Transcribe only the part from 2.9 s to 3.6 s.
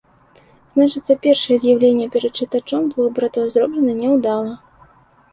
двух братоў